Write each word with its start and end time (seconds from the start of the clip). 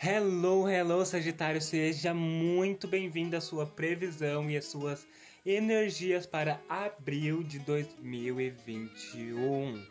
Hello, 0.00 0.68
hello, 0.68 1.04
Sagitário, 1.04 1.60
seja 1.60 2.14
muito 2.14 2.86
bem-vindo 2.86 3.36
à 3.36 3.40
sua 3.40 3.66
previsão 3.66 4.48
e 4.48 4.56
às 4.56 4.66
suas 4.66 5.04
energias 5.44 6.24
para 6.24 6.60
abril 6.68 7.42
de 7.42 7.58
2021. 7.58 9.84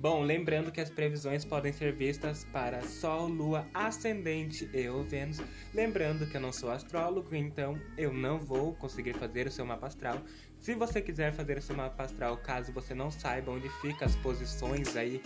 Bom, 0.00 0.22
lembrando 0.22 0.72
que 0.72 0.80
as 0.80 0.88
previsões 0.88 1.44
podem 1.44 1.70
ser 1.70 1.92
vistas 1.92 2.46
para 2.50 2.80
Sol, 2.80 3.28
Lua, 3.28 3.66
Ascendente 3.74 4.70
e 4.72 4.88
Vênus. 5.06 5.42
Lembrando 5.74 6.26
que 6.26 6.38
eu 6.38 6.40
não 6.40 6.50
sou 6.50 6.70
astrólogo, 6.70 7.36
então 7.36 7.78
eu 7.98 8.10
não 8.10 8.38
vou 8.38 8.72
conseguir 8.76 9.12
fazer 9.12 9.46
o 9.46 9.50
seu 9.50 9.66
mapa 9.66 9.88
astral. 9.88 10.18
Se 10.58 10.74
você 10.74 11.02
quiser 11.02 11.34
fazer 11.34 11.58
o 11.58 11.62
seu 11.62 11.76
mapa 11.76 12.04
astral, 12.04 12.38
caso 12.38 12.72
você 12.72 12.94
não 12.94 13.10
saiba 13.10 13.52
onde 13.52 13.68
ficam 13.82 14.08
as 14.08 14.16
posições 14.16 14.96
aí 14.96 15.20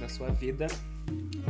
na 0.00 0.08
sua 0.08 0.32
vida, 0.32 0.66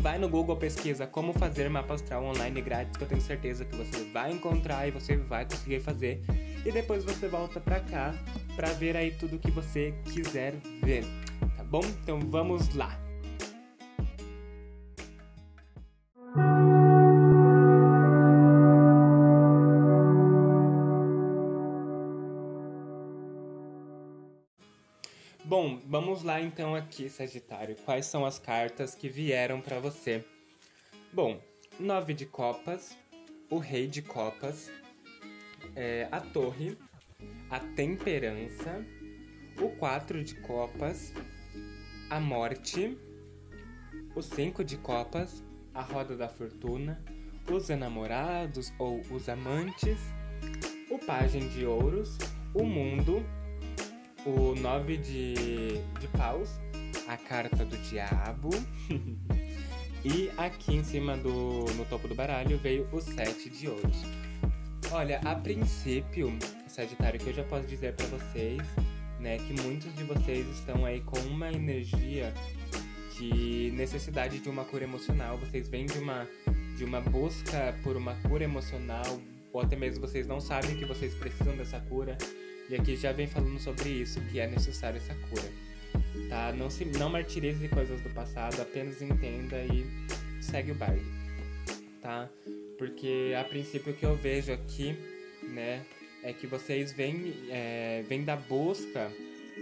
Vai 0.00 0.18
no 0.18 0.28
Google, 0.28 0.56
pesquisa 0.56 1.06
como 1.06 1.32
fazer 1.32 1.68
mapa 1.68 1.94
astral 1.94 2.24
online 2.24 2.60
grátis, 2.60 2.96
que 2.96 3.02
eu 3.02 3.08
tenho 3.08 3.20
certeza 3.20 3.64
que 3.64 3.76
você 3.76 4.04
vai 4.12 4.32
encontrar 4.32 4.86
e 4.86 4.90
você 4.90 5.16
vai 5.16 5.44
conseguir 5.44 5.80
fazer. 5.80 6.22
E 6.64 6.70
depois 6.70 7.04
você 7.04 7.28
volta 7.28 7.60
pra 7.60 7.80
cá 7.80 8.14
pra 8.54 8.72
ver 8.72 8.96
aí 8.96 9.10
tudo 9.12 9.38
que 9.38 9.50
você 9.50 9.94
quiser 10.04 10.54
ver, 10.82 11.04
tá 11.56 11.64
bom? 11.64 11.82
Então 12.02 12.20
vamos 12.20 12.74
lá! 12.74 13.07
Vamos 26.18 26.22
lá 26.24 26.40
então 26.40 26.74
aqui, 26.74 27.08
Sagitário. 27.08 27.76
Quais 27.84 28.06
são 28.06 28.26
as 28.26 28.40
cartas 28.40 28.92
que 28.92 29.08
vieram 29.08 29.60
para 29.60 29.78
você? 29.78 30.24
Bom, 31.12 31.40
nove 31.78 32.12
de 32.12 32.26
copas, 32.26 32.96
o 33.48 33.58
rei 33.58 33.86
de 33.86 34.02
copas, 34.02 34.68
é, 35.76 36.08
a 36.10 36.20
torre, 36.20 36.76
a 37.48 37.60
temperança, 37.60 38.84
o 39.60 39.68
quatro 39.76 40.24
de 40.24 40.34
copas, 40.40 41.12
a 42.10 42.18
morte, 42.18 42.98
o 44.16 44.20
cinco 44.20 44.64
de 44.64 44.76
copas, 44.76 45.44
a 45.72 45.82
roda 45.82 46.16
da 46.16 46.28
fortuna, 46.28 47.00
os 47.48 47.70
enamorados 47.70 48.72
ou 48.76 49.00
os 49.12 49.28
amantes, 49.28 49.98
o 50.90 50.98
pajem 50.98 51.48
de 51.48 51.64
ouros, 51.64 52.18
o 52.52 52.64
mundo 52.64 53.24
o 54.28 54.54
nove 54.54 54.96
de, 54.98 55.34
de 56.00 56.08
paus, 56.16 56.50
a 57.06 57.16
carta 57.16 57.64
do 57.64 57.76
diabo. 57.78 58.50
e 60.04 60.30
aqui 60.36 60.74
em 60.74 60.84
cima 60.84 61.16
do 61.16 61.64
no 61.74 61.84
topo 61.86 62.06
do 62.06 62.14
baralho 62.14 62.58
veio 62.58 62.86
o 62.92 63.00
sete 63.00 63.48
de 63.48 63.68
ouros. 63.68 64.02
Olha, 64.90 65.20
a 65.24 65.34
princípio, 65.34 66.36
Sagitário, 66.66 67.18
que 67.18 67.28
eu 67.28 67.34
já 67.34 67.44
posso 67.44 67.66
dizer 67.66 67.94
para 67.94 68.06
vocês, 68.06 68.62
né, 69.20 69.38
que 69.38 69.52
muitos 69.62 69.94
de 69.94 70.04
vocês 70.04 70.46
estão 70.48 70.84
aí 70.84 71.00
com 71.00 71.18
uma 71.20 71.50
energia 71.50 72.32
de 73.18 73.72
necessidade 73.74 74.38
de 74.38 74.48
uma 74.48 74.64
cura 74.64 74.84
emocional. 74.84 75.38
Vocês 75.38 75.68
vêm 75.68 75.86
de 75.86 75.98
uma 75.98 76.26
de 76.76 76.84
uma 76.84 77.00
busca 77.00 77.74
por 77.82 77.96
uma 77.96 78.14
cura 78.28 78.44
emocional, 78.44 79.20
ou 79.52 79.60
até 79.60 79.74
mesmo 79.74 80.00
vocês 80.00 80.28
não 80.28 80.40
sabem 80.40 80.76
que 80.76 80.84
vocês 80.84 81.12
precisam 81.12 81.56
dessa 81.56 81.80
cura 81.80 82.16
e 82.68 82.74
aqui 82.74 82.96
já 82.96 83.12
vem 83.12 83.26
falando 83.26 83.58
sobre 83.58 83.88
isso, 83.88 84.20
que 84.22 84.38
é 84.38 84.46
necessária 84.46 84.98
essa 84.98 85.14
cura. 85.14 85.50
Tá? 86.28 86.52
Não 86.52 86.68
se 86.68 86.84
não 86.84 87.08
martirize 87.08 87.66
coisas 87.68 88.00
do 88.00 88.10
passado, 88.10 88.60
apenas 88.60 89.00
entenda 89.00 89.56
e 89.64 89.86
segue 90.42 90.72
o 90.72 90.74
baile. 90.74 91.04
Tá? 92.02 92.28
Porque 92.76 93.34
a 93.38 93.44
princípio 93.44 93.92
o 93.92 93.96
que 93.96 94.04
eu 94.04 94.14
vejo 94.14 94.52
aqui, 94.52 94.96
né, 95.42 95.84
é 96.22 96.32
que 96.32 96.46
vocês 96.46 96.92
vêm, 96.92 97.34
é, 97.48 98.04
vêm 98.08 98.22
da 98.22 98.36
busca 98.36 99.10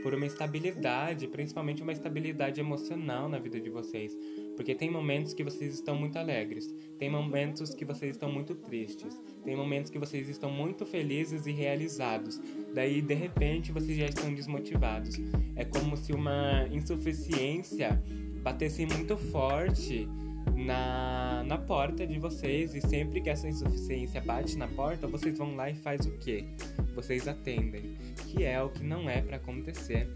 por 0.03 0.15
uma 0.15 0.27
estabilidade, 0.27 1.27
principalmente 1.29 1.83
uma 1.83 1.93
estabilidade 1.93 2.61
emocional 2.61 3.29
na 3.29 3.39
vida 3.39 3.61
de 3.61 3.71
vocês. 3.71 4.17
Porque 4.57 4.75
tem 4.75 4.91
momentos 4.91 5.35
que 5.35 5.45
vocês 5.45 5.75
estão 5.75 5.97
muito 5.97 6.19
alegres, 6.19 6.75
tem 6.99 7.11
momentos 7.11 7.75
que 7.75 7.85
vocês 7.85 8.13
estão 8.13 8.31
muito 8.31 8.55
tristes, 8.55 9.21
tem 9.45 9.55
momentos 9.55 9.91
que 9.91 9.99
vocês 9.99 10.29
estão 10.29 10.51
muito 10.51 10.87
felizes 10.87 11.47
e 11.47 11.53
realizados. 11.53 12.41
Daí, 12.75 13.03
de 13.03 13.15
repente, 13.15 13.73
vocês 13.73 13.99
já 13.99 14.07
estão 14.07 14.33
desmotivados. 14.33 15.17
É 15.55 15.65
como 15.65 15.97
se 15.97 16.13
uma 16.13 16.67
insuficiência 16.71 18.03
batesse 18.43 18.87
muito 18.87 19.17
forte 19.17 20.09
na, 20.55 21.43
na 21.45 21.59
porta 21.59 22.07
de 22.07 22.19
vocês 22.19 22.75
e 22.75 22.81
sempre 22.81 23.21
que 23.21 23.31
essa 23.31 23.49
insuficiência 23.49 24.21
bate 24.21 24.57
na 24.57 24.69
porta, 24.69 25.07
vocês 25.07 25.39
vão 25.39 25.55
lá 25.57 25.71
e 25.71 25.75
faz 25.75 26.07
o 26.07 26.13
quê? 26.19 26.45
Vocês 26.95 27.27
atendem, 27.27 27.97
que 28.29 28.45
é 28.45 28.63
o 28.63 28.69
que 28.69 28.83
não 28.83 29.09
é 29.09 29.21
para 29.21 29.37
acontecer, 29.37 30.09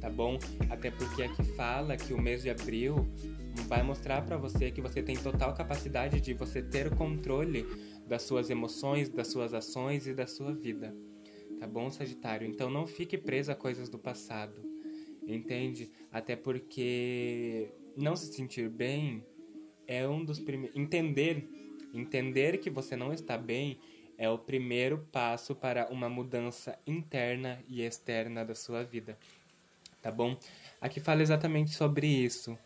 tá 0.00 0.10
bom? 0.10 0.38
Até 0.70 0.90
porque 0.90 1.22
aqui 1.22 1.42
fala 1.42 1.96
que 1.96 2.12
o 2.12 2.20
mês 2.20 2.42
de 2.42 2.50
abril 2.50 3.08
vai 3.68 3.82
mostrar 3.82 4.22
para 4.22 4.36
você 4.36 4.70
que 4.70 4.80
você 4.80 5.02
tem 5.02 5.16
total 5.16 5.54
capacidade 5.54 6.20
de 6.20 6.34
você 6.34 6.62
ter 6.62 6.86
o 6.86 6.96
controle 6.96 7.66
das 8.06 8.22
suas 8.22 8.50
emoções, 8.50 9.08
das 9.08 9.28
suas 9.28 9.54
ações 9.54 10.06
e 10.06 10.12
da 10.12 10.26
sua 10.26 10.52
vida. 10.52 10.94
Tá 11.58 11.66
bom, 11.66 11.90
Sagitário? 11.90 12.46
Então 12.46 12.68
não 12.68 12.86
fique 12.86 13.16
preso 13.16 13.52
a 13.52 13.54
coisas 13.54 13.88
do 13.88 13.98
passado. 13.98 14.60
Entende? 15.26 15.90
Até 16.12 16.36
porque 16.36 17.72
não 17.96 18.14
se 18.14 18.32
sentir 18.32 18.68
bem 18.68 19.24
é 19.86 20.06
um 20.08 20.24
dos 20.24 20.38
primeiros 20.38 20.76
entender 20.76 21.48
entender 21.92 22.58
que 22.58 22.70
você 22.70 22.96
não 22.96 23.12
está 23.12 23.38
bem 23.38 23.78
é 24.18 24.28
o 24.28 24.38
primeiro 24.38 25.06
passo 25.10 25.54
para 25.54 25.88
uma 25.90 26.08
mudança 26.08 26.78
interna 26.86 27.62
e 27.68 27.82
externa 27.82 28.44
da 28.44 28.54
sua 28.54 28.84
vida. 28.84 29.18
Tá 30.00 30.10
bom? 30.10 30.38
Aqui 30.80 31.00
fala 31.00 31.22
exatamente 31.22 31.72
sobre 31.72 32.06
isso 32.06 32.56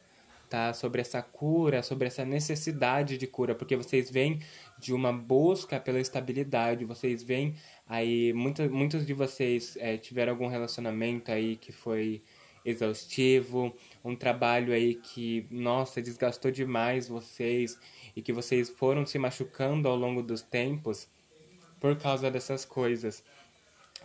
tá? 0.49 0.73
Sobre 0.73 1.01
essa 1.01 1.23
cura, 1.23 1.83
sobre 1.83 2.07
essa 2.07 2.25
necessidade 2.25 3.19
de 3.19 3.27
cura, 3.27 3.55
porque 3.55 3.77
vocês 3.77 4.11
vêm 4.11 4.41
de 4.79 4.93
uma 4.93 5.13
busca 5.13 5.79
pela 5.79 6.01
estabilidade, 6.01 6.85
vocês 6.85 7.23
vêm 7.23 7.55
aí, 7.87 8.33
muitos, 8.33 8.69
muitos 8.71 9.07
de 9.07 9.13
vocês 9.13 9.77
é, 9.79 9.97
tiveram 9.97 10.33
algum 10.33 10.49
relacionamento 10.49 11.31
aí 11.31 11.57
que 11.57 11.73
foi 11.73 12.23
exaustivo, 12.69 13.75
um 14.05 14.15
trabalho 14.15 14.73
aí 14.73 14.95
que, 14.95 15.47
nossa, 15.51 16.03
desgastou 16.03 16.51
demais 16.51 17.09
vocês 17.09 17.79
e 18.15 18.23
que 18.23 18.33
vocês 18.33 18.69
foram 18.69 19.07
se 19.07 19.19
machucando 19.19 19.89
ao 19.89 19.97
longo 19.97 20.23
dos 20.23 20.43
tempos 20.43 21.09
por 21.81 21.97
causa 21.97 22.31
dessas 22.31 22.65
coisas. 22.65 23.23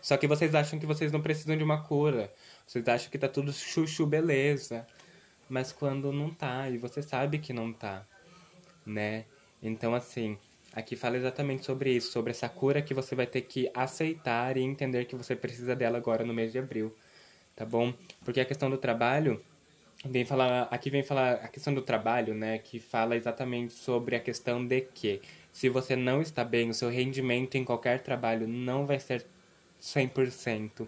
Só 0.01 0.17
que 0.17 0.27
vocês 0.27 0.53
acham 0.53 0.79
que 0.79 0.85
vocês 0.85 1.11
não 1.11 1.21
precisam 1.21 1.57
de 1.57 1.63
uma 1.63 1.81
cura. 1.81 2.31
Vocês 2.67 2.87
acham 2.87 3.09
que 3.09 3.17
tá 3.17 3.27
tudo 3.27 3.53
chuchu 3.53 4.05
beleza 4.05 4.85
mas 5.53 5.71
quando 5.71 6.11
não 6.11 6.29
tá, 6.31 6.69
e 6.69 6.77
você 6.77 7.01
sabe 7.01 7.39
que 7.39 7.53
não 7.53 7.71
tá, 7.71 8.05
né? 8.85 9.25
Então, 9.61 9.93
assim, 9.93 10.37
aqui 10.73 10.95
fala 10.95 11.17
exatamente 11.17 11.63
sobre 11.63 11.91
isso, 11.91 12.11
sobre 12.11 12.31
essa 12.31 12.49
cura 12.49 12.81
que 12.81 12.93
você 12.93 13.15
vai 13.15 13.27
ter 13.27 13.41
que 13.41 13.69
aceitar 13.73 14.57
e 14.57 14.61
entender 14.61 15.05
que 15.05 15.15
você 15.15 15.35
precisa 15.35 15.75
dela 15.75 15.97
agora 15.97 16.25
no 16.25 16.33
mês 16.33 16.51
de 16.51 16.59
abril, 16.59 16.91
tá 17.55 17.65
bom? 17.65 17.93
Porque 18.23 18.39
a 18.39 18.45
questão 18.45 18.69
do 18.69 18.77
trabalho 18.77 19.41
vem 20.05 20.25
falar, 20.25 20.63
aqui 20.63 20.89
vem 20.89 21.03
falar 21.03 21.33
a 21.35 21.47
questão 21.47 21.73
do 21.73 21.81
trabalho, 21.81 22.33
né, 22.33 22.57
que 22.57 22.79
fala 22.79 23.15
exatamente 23.15 23.73
sobre 23.73 24.15
a 24.15 24.19
questão 24.19 24.65
de 24.65 24.81
que 24.81 25.21
se 25.51 25.69
você 25.69 25.95
não 25.95 26.21
está 26.21 26.43
bem, 26.43 26.69
o 26.69 26.73
seu 26.73 26.89
rendimento 26.89 27.55
em 27.55 27.63
qualquer 27.63 28.01
trabalho 28.01 28.47
não 28.47 28.85
vai 28.85 28.99
ser 28.99 29.25
100%. 29.81 30.87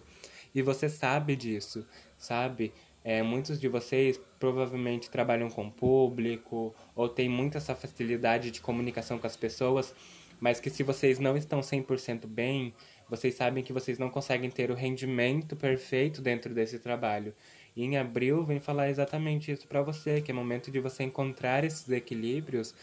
E 0.53 0.61
você 0.61 0.89
sabe 0.89 1.35
disso, 1.35 1.85
sabe? 2.17 2.73
É, 3.03 3.21
muitos 3.21 3.59
de 3.59 3.67
vocês 3.67 4.19
provavelmente 4.39 5.09
trabalham 5.09 5.49
com 5.49 5.69
público 5.69 6.73
ou 6.95 7.07
têm 7.07 7.29
muita 7.29 7.59
essa 7.59 7.75
facilidade 7.75 8.49
de 8.49 8.61
comunicação 8.61 9.19
com 9.19 9.27
as 9.27 9.37
pessoas, 9.37 9.93
mas 10.39 10.59
que 10.59 10.69
se 10.69 10.81
vocês 10.81 11.19
não 11.19 11.37
estão 11.37 11.59
100% 11.59 12.25
bem, 12.25 12.73
vocês 13.09 13.35
sabem 13.35 13.63
que 13.63 13.73
vocês 13.73 13.97
não 13.97 14.09
conseguem 14.09 14.49
ter 14.49 14.71
o 14.71 14.73
rendimento 14.73 15.55
perfeito 15.55 16.21
dentro 16.21 16.53
desse 16.53 16.79
trabalho. 16.79 17.33
E 17.75 17.83
em 17.83 17.97
abril 17.97 18.43
vem 18.43 18.59
falar 18.59 18.89
exatamente 18.89 19.51
isso 19.51 19.67
para 19.67 19.81
você, 19.81 20.21
que 20.21 20.31
é 20.31 20.33
momento 20.33 20.71
de 20.71 20.79
você 20.79 21.03
encontrar 21.03 21.63
esses 21.63 21.89
equilíbrios 21.89 22.73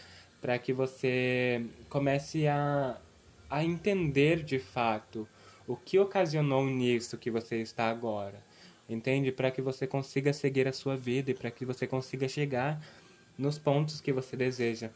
para 0.41 0.57
que 0.57 0.73
você 0.73 1.65
comece 1.89 2.47
a, 2.47 2.97
a 3.49 3.63
entender 3.63 4.43
de 4.43 4.59
fato 4.59 5.27
o 5.67 5.75
que 5.75 5.97
ocasionou 5.97 6.65
nisso 6.65 7.17
que 7.17 7.31
você 7.31 7.61
está 7.61 7.89
agora 7.89 8.43
entende? 8.87 9.31
Para 9.31 9.51
que 9.51 9.61
você 9.61 9.87
consiga 9.87 10.33
seguir 10.33 10.67
a 10.67 10.73
sua 10.73 10.95
vida 10.95 11.31
e 11.31 11.33
para 11.33 11.51
que 11.51 11.65
você 11.65 11.87
consiga 11.87 12.27
chegar 12.27 12.81
nos 13.37 13.57
pontos 13.57 14.01
que 14.01 14.11
você 14.11 14.35
deseja. 14.35 14.89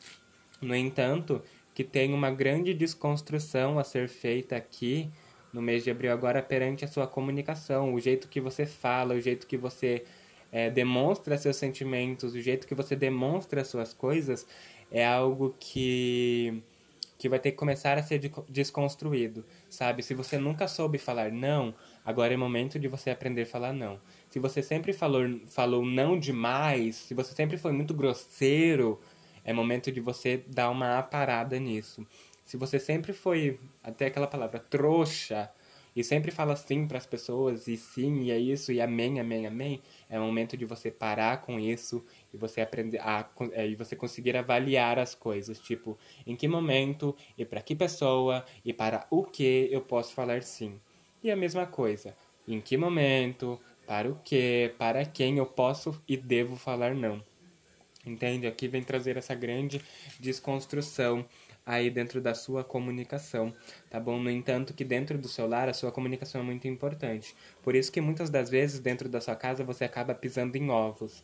No 0.62 0.76
entanto, 0.76 1.42
que 1.78 1.84
tem 1.84 2.12
uma 2.12 2.32
grande 2.32 2.74
desconstrução 2.74 3.78
a 3.78 3.84
ser 3.84 4.10
feita 4.10 4.56
aqui 4.56 5.12
no 5.54 5.62
mês 5.62 5.84
de 5.84 5.92
abril 5.92 6.12
agora 6.12 6.42
perante 6.42 6.84
a 6.84 6.88
sua 6.88 7.06
comunicação, 7.06 7.94
o 7.94 8.00
jeito 8.00 8.28
que 8.28 8.42
você 8.42 8.66
fala, 8.66 9.14
o 9.14 9.22
jeito 9.22 9.46
que 9.46 9.56
você 9.56 10.04
é, 10.52 10.72
demonstra 10.72 11.38
seus 11.38 11.56
sentimentos, 11.56 12.34
o 12.34 12.42
jeito 12.42 12.66
que 12.66 12.74
você 12.74 12.96
demonstra 12.96 13.64
suas 13.64 13.94
coisas, 13.94 14.48
é 14.90 15.06
algo 15.06 15.56
que 15.60 16.64
que 17.20 17.30
vai 17.30 17.40
ter 17.40 17.52
que 17.52 17.58
começar 17.58 17.98
a 17.98 18.04
ser 18.04 18.20
desconstruído, 18.50 19.44
sabe? 19.70 20.04
Se 20.04 20.14
você 20.14 20.38
nunca 20.38 20.68
soube 20.68 20.98
falar 20.98 21.32
não, 21.32 21.74
agora 22.06 22.34
é 22.34 22.38
momento 22.38 22.80
de 22.80 22.88
você 22.88 23.10
aprender 23.10 23.44
a 23.44 23.46
falar 23.46 23.74
não. 23.74 24.00
Se 24.30 24.40
você 24.40 24.62
sempre 24.62 24.94
falou, 24.94 25.24
falou 25.48 25.84
não 25.86 26.20
demais, 26.20 26.96
se 26.96 27.14
você 27.16 27.34
sempre 27.34 27.58
foi 27.58 27.72
muito 27.72 27.94
grosseiro, 27.94 29.00
é 29.48 29.54
momento 29.54 29.92
de 29.92 30.02
você 30.02 30.44
dar 30.46 30.70
uma 30.70 31.02
parada 31.02 31.58
nisso. 31.58 32.06
Se 32.44 32.58
você 32.58 32.78
sempre 32.78 33.14
foi, 33.14 33.60
até 33.82 34.08
aquela 34.08 34.28
palavra, 34.28 34.60
trouxa, 34.60 35.50
e 35.96 36.04
sempre 36.04 36.30
fala 36.30 36.56
sim 36.56 36.86
para 36.86 36.98
as 36.98 37.06
pessoas, 37.08 37.68
e 37.68 37.76
sim, 37.76 38.24
e 38.24 38.32
é 38.32 38.38
isso, 38.38 38.72
e 38.72 38.80
amém, 38.80 39.20
amém, 39.20 39.48
amém, 39.48 39.82
é 40.10 40.20
momento 40.20 40.56
de 40.56 40.64
você 40.64 40.92
parar 40.92 41.42
com 41.42 41.60
isso 41.60 42.06
e 42.32 42.38
você 42.38 42.62
aprender 42.62 43.00
a 43.00 43.28
é, 43.54 43.68
e 43.68 43.74
você 43.74 43.96
conseguir 43.96 44.38
avaliar 44.38 45.00
as 45.00 45.16
coisas, 45.16 45.58
tipo, 45.60 45.98
em 46.26 46.36
que 46.36 46.48
momento 46.48 47.16
e 47.38 47.44
para 47.44 47.62
que 47.62 47.76
pessoa 47.76 48.46
e 48.64 48.72
para 48.72 49.08
o 49.10 49.24
que 49.24 49.70
eu 49.72 49.82
posso 49.82 50.14
falar 50.14 50.44
sim. 50.44 50.80
E 51.24 51.32
a 51.32 51.36
mesma 51.36 51.66
coisa, 51.66 52.16
em 52.48 52.62
que 52.62 52.78
momento, 52.78 53.60
para 53.88 54.10
o 54.10 54.20
que, 54.24 54.74
para 54.78 55.04
quem 55.06 55.38
eu 55.38 55.46
posso 55.46 56.00
e 56.08 56.16
devo 56.16 56.56
falar 56.56 56.94
não. 56.94 57.24
Entende? 58.08 58.48
Aqui 58.48 58.68
vem 58.68 58.82
trazer 58.82 59.18
essa 59.18 59.36
grande 59.36 59.82
desconstrução 60.20 61.26
aí 61.66 61.90
dentro 61.90 62.22
da 62.22 62.34
sua 62.34 62.64
comunicação, 62.64 63.54
tá 63.90 64.00
bom? 64.00 64.18
No 64.18 64.32
entanto, 64.32 64.74
que 64.74 64.86
dentro 64.86 65.18
do 65.18 65.28
seu 65.28 65.46
lar 65.46 65.68
a 65.68 65.74
sua 65.74 65.92
comunicação 65.92 66.40
é 66.40 66.44
muito 66.44 66.66
importante. 66.68 67.36
Por 67.62 67.76
isso 67.76 67.92
que 67.92 68.00
muitas 68.00 68.30
das 68.30 68.50
vezes 68.50 68.80
dentro 68.80 69.10
da 69.10 69.20
sua 69.20 69.36
casa 69.36 69.66
você 69.66 69.84
acaba 69.84 70.16
pisando 70.16 70.56
em 70.56 70.70
ovos, 70.70 71.22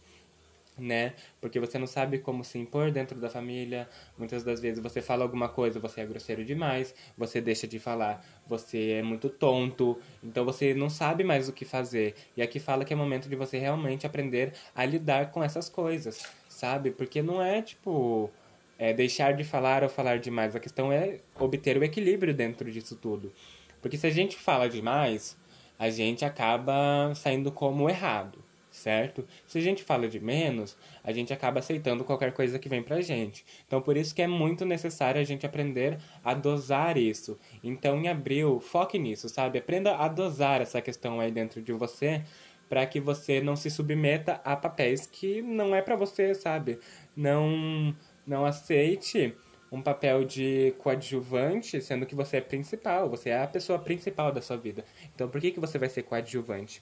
né? 0.78 1.14
Porque 1.40 1.60
você 1.60 1.78
não 1.78 1.88
sabe 1.88 2.20
como 2.20 2.44
se 2.44 2.58
impor 2.58 2.92
dentro 2.92 3.20
da 3.20 3.30
família. 3.30 3.88
Muitas 4.18 4.44
das 4.44 4.60
vezes 4.60 4.84
você 4.84 5.02
fala 5.02 5.24
alguma 5.24 5.48
coisa, 5.48 5.80
você 5.80 6.02
é 6.02 6.06
grosseiro 6.06 6.44
demais, 6.44 6.94
você 7.18 7.40
deixa 7.40 7.66
de 7.66 7.80
falar, 7.80 8.26
você 8.46 8.92
é 8.92 9.04
muito 9.04 9.30
tonto, 9.30 9.98
então 10.22 10.44
você 10.44 10.74
não 10.74 10.90
sabe 10.90 11.24
mais 11.24 11.48
o 11.48 11.54
que 11.54 11.64
fazer. 11.64 12.16
E 12.36 12.42
aqui 12.42 12.60
fala 12.60 12.84
que 12.84 12.92
é 12.92 12.96
momento 12.96 13.30
de 13.30 13.36
você 13.36 13.58
realmente 13.58 14.06
aprender 14.06 14.54
a 14.76 14.84
lidar 14.84 15.32
com 15.32 15.44
essas 15.44 15.70
coisas, 15.70 16.26
sabe? 16.64 16.92
Porque 16.92 17.22
não 17.22 17.42
é 17.42 17.62
tipo 17.62 18.32
é 18.80 18.94
deixar 18.94 19.34
de 19.34 19.44
falar 19.44 19.84
ou 19.84 19.90
falar 19.90 20.18
demais. 20.18 20.56
A 20.56 20.62
questão 20.62 20.94
é 20.94 21.20
obter 21.38 21.78
o 21.78 21.84
equilíbrio 21.84 22.34
dentro 22.34 22.72
disso 22.72 22.96
tudo. 22.96 23.34
Porque 23.82 23.98
se 23.98 24.08
a 24.08 24.10
gente 24.10 24.38
fala 24.38 24.70
demais, 24.70 25.38
a 25.78 25.90
gente 25.90 26.24
acaba 26.24 27.14
saindo 27.16 27.52
como 27.52 27.90
errado, 27.90 28.40
certo? 28.72 29.28
Se 29.46 29.58
a 29.58 29.62
gente 29.62 29.84
fala 29.84 30.08
de 30.08 30.22
menos, 30.22 30.78
a 31.04 31.12
gente 31.12 31.34
acaba 31.34 31.60
aceitando 31.60 32.06
qualquer 32.06 32.32
coisa 32.32 32.58
que 32.58 32.70
vem 32.70 32.82
pra 32.82 33.02
gente. 33.02 33.46
Então 33.68 33.82
por 33.82 33.98
isso 33.98 34.16
que 34.16 34.22
é 34.22 34.28
muito 34.28 34.66
necessário 34.66 35.20
a 35.20 35.26
gente 35.26 35.46
aprender 35.46 36.00
a 36.24 36.34
dosar 36.34 36.98
isso. 36.98 37.38
Então 37.62 38.00
em 38.00 38.08
abril, 38.08 38.62
foque 38.62 38.98
nisso, 38.98 39.28
sabe? 39.28 39.60
Aprenda 39.60 39.98
a 39.98 40.08
dosar 40.08 40.62
essa 40.62 40.82
questão 40.82 41.20
aí 41.20 41.30
dentro 41.30 41.62
de 41.62 41.74
você 41.74 42.24
para 42.74 42.88
que 42.88 43.00
você 43.00 43.40
não 43.40 43.56
se 43.56 43.70
submeta 43.70 44.42
a 44.44 44.56
papéis 44.56 45.06
que 45.06 45.44
não 45.44 45.76
é 45.76 45.82
para 45.84 45.96
você, 45.96 46.34
sabe? 46.34 46.80
Não 47.16 47.96
não 48.26 48.48
aceite 48.48 49.38
um 49.72 49.80
papel 49.80 50.26
de 50.26 50.74
coadjuvante, 50.80 51.80
sendo 51.80 52.04
que 52.08 52.16
você 52.16 52.38
é 52.38 52.42
principal, 52.42 53.08
você 53.08 53.30
é 53.30 53.44
a 53.44 53.48
pessoa 53.48 53.78
principal 53.78 54.32
da 54.32 54.42
sua 54.42 54.58
vida. 54.58 54.84
Então, 55.14 55.30
por 55.30 55.40
que, 55.40 55.52
que 55.52 55.60
você 55.60 55.78
vai 55.78 55.88
ser 55.88 56.02
coadjuvante? 56.02 56.82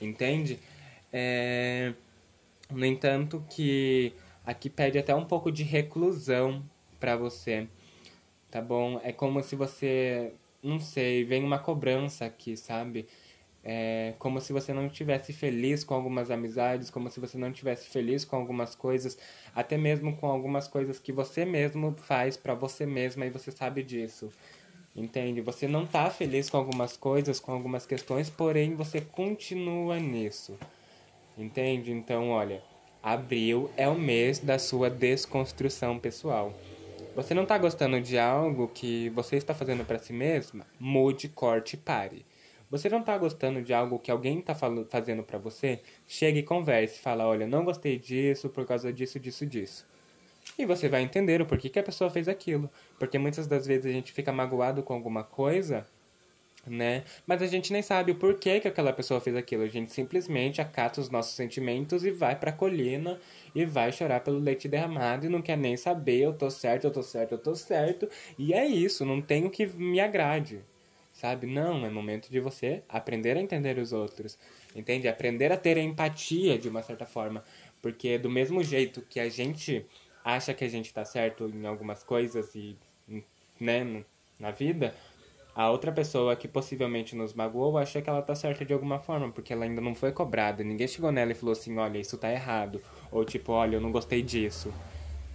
Entende? 0.00 0.58
É... 1.12 1.92
No 2.68 2.84
entanto, 2.84 3.44
que 3.48 4.12
aqui 4.44 4.68
pede 4.68 4.98
até 4.98 5.14
um 5.14 5.24
pouco 5.24 5.52
de 5.52 5.62
reclusão 5.62 6.68
para 6.98 7.14
você, 7.16 7.68
tá 8.50 8.60
bom? 8.60 9.00
É 9.04 9.12
como 9.12 9.40
se 9.40 9.54
você, 9.54 10.32
não 10.60 10.80
sei, 10.80 11.22
vem 11.22 11.44
uma 11.44 11.60
cobrança 11.60 12.24
aqui, 12.24 12.56
sabe? 12.56 13.06
É 13.68 14.14
como 14.20 14.40
se 14.40 14.52
você 14.52 14.72
não 14.72 14.86
estivesse 14.86 15.32
feliz 15.32 15.82
com 15.82 15.92
algumas 15.92 16.30
amizades, 16.30 16.88
como 16.88 17.10
se 17.10 17.18
você 17.18 17.36
não 17.36 17.50
estivesse 17.50 17.88
feliz 17.88 18.24
com 18.24 18.36
algumas 18.36 18.76
coisas, 18.76 19.18
até 19.52 19.76
mesmo 19.76 20.16
com 20.16 20.28
algumas 20.28 20.68
coisas 20.68 21.00
que 21.00 21.10
você 21.10 21.44
mesmo 21.44 21.92
faz 21.98 22.36
para 22.36 22.54
você 22.54 22.86
mesma 22.86 23.26
e 23.26 23.30
você 23.30 23.50
sabe 23.50 23.82
disso. 23.82 24.30
Entende? 24.94 25.40
Você 25.40 25.66
não 25.66 25.84
tá 25.84 26.08
feliz 26.08 26.48
com 26.48 26.56
algumas 26.58 26.96
coisas, 26.96 27.40
com 27.40 27.50
algumas 27.50 27.84
questões, 27.84 28.30
porém 28.30 28.76
você 28.76 29.00
continua 29.00 29.98
nisso. 29.98 30.56
Entende? 31.36 31.90
Então, 31.90 32.30
olha, 32.30 32.62
abril 33.02 33.68
é 33.76 33.88
o 33.88 33.98
mês 33.98 34.38
da 34.38 34.60
sua 34.60 34.88
desconstrução 34.88 35.98
pessoal. 35.98 36.54
Você 37.16 37.34
não 37.34 37.44
tá 37.44 37.58
gostando 37.58 38.00
de 38.00 38.16
algo 38.16 38.68
que 38.68 39.08
você 39.08 39.34
está 39.34 39.52
fazendo 39.52 39.84
para 39.84 39.98
si 39.98 40.12
mesma? 40.12 40.64
Mude, 40.78 41.28
corte 41.28 41.74
e 41.74 41.78
pare. 41.78 42.24
Você 42.68 42.88
não 42.88 43.00
tá 43.00 43.16
gostando 43.16 43.62
de 43.62 43.72
algo 43.72 43.98
que 43.98 44.10
alguém 44.10 44.40
tá 44.40 44.54
fazendo 44.54 45.22
para 45.22 45.38
você? 45.38 45.80
Chegue 46.06 46.40
e 46.40 46.42
converse, 46.42 46.98
fala, 46.98 47.26
olha, 47.26 47.46
não 47.46 47.64
gostei 47.64 47.96
disso 47.96 48.48
por 48.48 48.66
causa 48.66 48.92
disso, 48.92 49.20
disso, 49.20 49.46
disso. 49.46 49.86
E 50.58 50.66
você 50.66 50.88
vai 50.88 51.02
entender 51.02 51.40
o 51.40 51.46
porquê 51.46 51.68
que 51.68 51.78
a 51.78 51.82
pessoa 51.82 52.10
fez 52.10 52.28
aquilo. 52.28 52.68
Porque 52.98 53.18
muitas 53.18 53.46
das 53.46 53.66
vezes 53.66 53.86
a 53.86 53.92
gente 53.92 54.12
fica 54.12 54.32
magoado 54.32 54.82
com 54.82 54.94
alguma 54.94 55.22
coisa, 55.22 55.86
né? 56.66 57.04
Mas 57.24 57.40
a 57.40 57.46
gente 57.46 57.72
nem 57.72 57.82
sabe 57.82 58.10
o 58.12 58.16
porquê 58.16 58.58
que 58.58 58.66
aquela 58.66 58.92
pessoa 58.92 59.20
fez 59.20 59.36
aquilo. 59.36 59.62
A 59.62 59.68
gente 59.68 59.92
simplesmente 59.92 60.60
acata 60.60 61.00
os 61.00 61.08
nossos 61.08 61.36
sentimentos 61.36 62.04
e 62.04 62.10
vai 62.10 62.34
pra 62.34 62.50
colina 62.50 63.20
e 63.54 63.64
vai 63.64 63.92
chorar 63.92 64.20
pelo 64.20 64.38
leite 64.38 64.66
derramado 64.66 65.26
e 65.26 65.28
não 65.28 65.40
quer 65.40 65.56
nem 65.56 65.76
saber, 65.76 66.18
eu 66.18 66.32
tô 66.32 66.50
certo, 66.50 66.84
eu 66.84 66.90
tô 66.90 67.02
certo, 67.02 67.32
eu 67.32 67.38
tô 67.38 67.54
certo. 67.54 68.08
E 68.36 68.52
é 68.52 68.66
isso, 68.66 69.04
não 69.04 69.22
tem 69.22 69.46
o 69.46 69.50
que 69.50 69.66
me 69.66 70.00
agrade 70.00 70.64
sabe? 71.16 71.46
Não, 71.46 71.84
é 71.84 71.90
momento 71.90 72.30
de 72.30 72.38
você 72.38 72.82
aprender 72.88 73.36
a 73.36 73.40
entender 73.40 73.78
os 73.78 73.92
outros, 73.92 74.38
entende? 74.74 75.08
Aprender 75.08 75.50
a 75.50 75.56
ter 75.56 75.78
empatia 75.78 76.58
de 76.58 76.68
uma 76.68 76.82
certa 76.82 77.06
forma, 77.06 77.42
porque 77.80 78.18
do 78.18 78.28
mesmo 78.28 78.62
jeito 78.62 79.00
que 79.08 79.18
a 79.18 79.28
gente 79.28 79.84
acha 80.22 80.52
que 80.52 80.64
a 80.64 80.68
gente 80.68 80.86
está 80.86 81.04
certo 81.04 81.50
em 81.54 81.66
algumas 81.66 82.04
coisas 82.04 82.54
e, 82.54 82.76
né, 83.58 84.04
na 84.38 84.50
vida, 84.50 84.94
a 85.54 85.70
outra 85.70 85.90
pessoa 85.90 86.36
que 86.36 86.46
possivelmente 86.46 87.16
nos 87.16 87.32
magoou 87.32 87.78
acha 87.78 88.02
que 88.02 88.10
ela 88.10 88.20
tá 88.20 88.34
certa 88.34 88.62
de 88.62 88.74
alguma 88.74 88.98
forma, 88.98 89.32
porque 89.32 89.54
ela 89.54 89.64
ainda 89.64 89.80
não 89.80 89.94
foi 89.94 90.12
cobrada. 90.12 90.62
Ninguém 90.62 90.86
chegou 90.86 91.10
nela 91.10 91.32
e 91.32 91.34
falou 91.34 91.52
assim: 91.52 91.78
olha, 91.78 91.96
isso 91.96 92.18
tá 92.18 92.30
errado. 92.30 92.82
Ou 93.10 93.24
tipo, 93.24 93.52
olha, 93.52 93.76
eu 93.76 93.80
não 93.80 93.90
gostei 93.90 94.20
disso. 94.20 94.70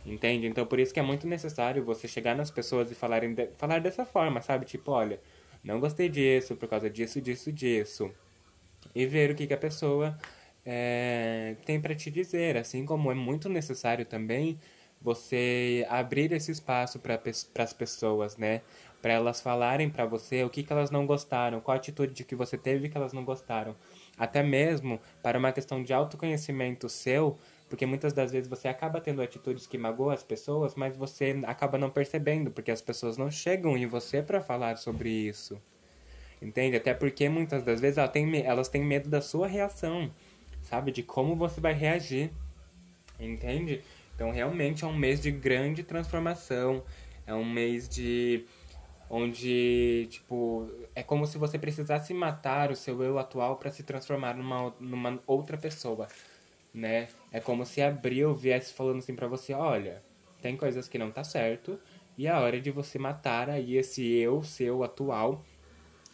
Entende? 0.05 0.45
Então 0.45 0.63
por 0.65 0.79
isso 0.79 0.93
que 0.93 0.99
é 0.99 1.03
muito 1.03 1.25
necessário 1.27 1.83
você 1.83 2.07
chegar 2.07 2.35
nas 2.35 2.51
pessoas 2.51 2.91
e 2.91 2.95
falarem 2.95 3.33
de... 3.33 3.47
falar 3.57 3.79
dessa 3.79 4.05
forma, 4.05 4.41
sabe? 4.41 4.65
Tipo, 4.65 4.91
olha, 4.91 5.19
não 5.63 5.79
gostei 5.79 6.09
disso, 6.09 6.55
por 6.55 6.67
causa 6.67 6.89
disso, 6.89 7.21
disso, 7.21 7.51
disso. 7.51 8.11
E 8.95 9.05
ver 9.05 9.31
o 9.31 9.35
que, 9.35 9.47
que 9.47 9.53
a 9.53 9.57
pessoa 9.57 10.17
é, 10.65 11.55
tem 11.65 11.79
para 11.79 11.95
te 11.95 12.09
dizer. 12.09 12.57
Assim 12.57 12.85
como 12.85 13.11
é 13.11 13.15
muito 13.15 13.47
necessário 13.47 14.05
também 14.05 14.59
você 15.01 15.85
abrir 15.89 16.31
esse 16.31 16.51
espaço 16.51 16.99
para 16.99 17.19
as 17.63 17.73
pessoas, 17.73 18.37
né? 18.37 18.61
Para 19.01 19.13
elas 19.13 19.41
falarem 19.41 19.89
para 19.89 20.05
você 20.05 20.43
o 20.43 20.49
que, 20.49 20.61
que 20.61 20.71
elas 20.71 20.91
não 20.91 21.07
gostaram, 21.07 21.59
qual 21.59 21.75
atitude 21.75 22.23
que 22.23 22.35
você 22.35 22.55
teve 22.57 22.87
que 22.87 22.97
elas 22.97 23.13
não 23.13 23.25
gostaram. 23.25 23.75
Até 24.17 24.43
mesmo 24.43 24.99
para 25.23 25.39
uma 25.39 25.51
questão 25.51 25.81
de 25.83 25.91
autoconhecimento 25.91 26.87
seu, 26.87 27.37
porque 27.71 27.85
muitas 27.85 28.11
das 28.11 28.33
vezes 28.33 28.49
você 28.49 28.67
acaba 28.67 28.99
tendo 28.99 29.21
atitudes 29.21 29.65
que 29.65 29.77
magoam 29.77 30.09
as 30.09 30.21
pessoas, 30.21 30.75
mas 30.75 30.97
você 30.97 31.39
acaba 31.47 31.77
não 31.77 31.89
percebendo, 31.89 32.51
porque 32.51 32.69
as 32.69 32.81
pessoas 32.81 33.17
não 33.17 33.31
chegam 33.31 33.77
em 33.77 33.85
você 33.87 34.21
para 34.21 34.41
falar 34.41 34.75
sobre 34.75 35.09
isso. 35.09 35.57
Entende? 36.41 36.75
Até 36.75 36.93
porque 36.93 37.29
muitas 37.29 37.63
das 37.63 37.79
vezes 37.79 37.97
elas 37.97 38.11
têm, 38.11 38.41
elas 38.45 38.67
têm 38.67 38.83
medo 38.83 39.07
da 39.07 39.21
sua 39.21 39.47
reação, 39.47 40.11
sabe? 40.63 40.91
De 40.91 41.01
como 41.01 41.33
você 41.33 41.61
vai 41.61 41.71
reagir. 41.71 42.29
Entende? 43.17 43.81
Então 44.15 44.31
realmente 44.31 44.83
é 44.83 44.87
um 44.87 44.97
mês 44.97 45.21
de 45.21 45.31
grande 45.31 45.81
transformação. 45.81 46.83
É 47.25 47.33
um 47.33 47.49
mês 47.49 47.87
de. 47.87 48.43
onde, 49.09 50.07
tipo, 50.09 50.69
é 50.93 51.01
como 51.01 51.25
se 51.25 51.37
você 51.37 51.57
precisasse 51.57 52.13
matar 52.13 52.69
o 52.69 52.75
seu 52.75 53.01
eu 53.01 53.17
atual 53.17 53.55
para 53.55 53.71
se 53.71 53.81
transformar 53.81 54.35
numa, 54.35 54.73
numa 54.77 55.17
outra 55.25 55.57
pessoa 55.57 56.09
né? 56.73 57.07
É 57.31 57.39
como 57.39 57.65
se 57.65 57.81
abril 57.81 58.35
viesse 58.35 58.73
falando 58.73 58.99
assim 58.99 59.15
para 59.15 59.27
você, 59.27 59.53
olha, 59.53 60.03
tem 60.41 60.55
coisas 60.57 60.87
que 60.87 60.97
não 60.97 61.11
tá 61.11 61.23
certo 61.23 61.79
e 62.17 62.27
é 62.27 62.33
hora 62.33 62.59
de 62.59 62.71
você 62.71 62.99
matar 62.99 63.49
aí 63.49 63.77
esse 63.77 64.05
eu 64.07 64.43
seu 64.43 64.83
atual 64.83 65.43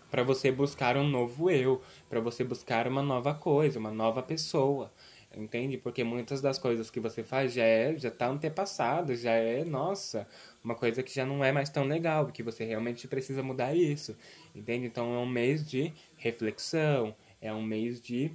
para 0.09 0.23
você 0.23 0.51
buscar 0.51 0.95
um 0.97 1.07
novo 1.07 1.49
eu, 1.49 1.81
para 2.09 2.19
você 2.19 2.43
buscar 2.43 2.87
uma 2.87 3.01
nova 3.01 3.33
coisa, 3.33 3.79
uma 3.79 3.91
nova 3.91 4.23
pessoa. 4.23 4.91
Entende? 5.35 5.77
Porque 5.77 6.03
muitas 6.03 6.41
das 6.41 6.57
coisas 6.57 6.89
que 6.89 6.99
você 6.99 7.23
faz 7.23 7.53
já 7.53 7.63
é, 7.63 7.95
já 7.95 8.09
tá 8.09 8.27
antepassado, 8.27 9.15
já 9.15 9.33
é, 9.33 9.63
nossa, 9.63 10.27
uma 10.63 10.73
coisa 10.73 11.03
que 11.03 11.13
já 11.13 11.25
não 11.25 11.43
é 11.43 11.51
mais 11.51 11.69
tão 11.69 11.83
legal, 11.83 12.27
que 12.27 12.41
você 12.41 12.63
realmente 12.63 13.07
precisa 13.07 13.43
mudar 13.43 13.75
isso. 13.75 14.17
Entende? 14.55 14.87
Então 14.87 15.13
é 15.13 15.19
um 15.19 15.27
mês 15.27 15.69
de 15.69 15.93
reflexão, 16.15 17.13
é 17.39 17.53
um 17.53 17.61
mês 17.61 18.01
de 18.01 18.31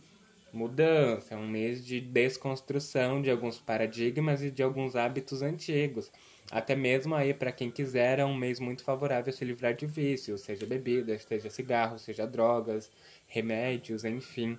mudança, 0.53 1.35
é 1.35 1.37
um 1.37 1.49
mês 1.49 1.85
de 1.85 2.01
desconstrução 2.01 3.23
de 3.23 3.31
alguns 3.31 3.59
paradigmas 3.59 4.43
e 4.43 4.51
de 4.51 4.63
alguns 4.63 4.95
hábitos 4.95 5.43
antigos. 5.43 6.13
Até 6.51 6.77
mesmo 6.77 7.15
aí, 7.15 7.33
para 7.33 7.51
quem 7.51 7.71
quiser, 7.71 8.19
é 8.19 8.25
um 8.25 8.37
mês 8.37 8.61
muito 8.61 8.85
favorável 8.85 9.33
a 9.33 9.37
se 9.37 9.45
livrar 9.45 9.75
de 9.75 9.87
vícios, 9.87 10.43
seja 10.43 10.67
bebidas, 10.67 11.23
seja 11.23 11.49
cigarro, 11.49 11.99
seja 11.99 12.27
drogas, 12.27 12.91
remédios, 13.27 14.05
enfim. 14.05 14.59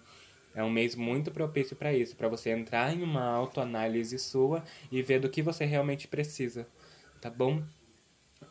É 0.56 0.64
um 0.64 0.70
mês 0.70 0.96
muito 0.96 1.32
propício 1.32 1.76
para 1.76 1.94
isso, 1.94 2.16
para 2.16 2.28
você 2.28 2.50
entrar 2.52 2.94
em 2.94 3.04
uma 3.04 3.24
autoanálise 3.24 4.18
sua 4.18 4.64
e 4.92 5.02
ver 5.02 5.20
do 5.20 5.30
que 5.30 5.42
você 5.42 5.66
realmente 5.66 6.08
precisa, 6.08 6.68
tá 7.22 7.30
bom? 7.30 7.64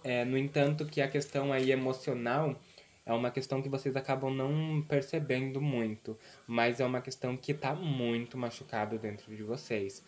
É, 0.05 0.25
no 0.25 0.39
entanto, 0.39 0.87
que 0.87 1.01
a 1.01 1.09
questão 1.09 1.53
aí 1.53 1.71
emocional 1.71 2.61
é 3.05 3.13
uma 3.13 3.31
questão 3.31 3.61
que 3.61 3.69
vocês 3.69 3.97
acabam 3.97 4.33
não 4.33 4.83
percebendo 4.83 5.61
muito, 5.61 6.17
mas 6.47 6.81
é 6.81 6.85
uma 6.85 7.01
questão 7.01 7.37
que 7.37 7.53
está 7.53 7.75
muito 7.75 8.39
machucado 8.39 8.99
dentro 8.99 9.35
de 9.35 9.43
vocês, 9.43 10.05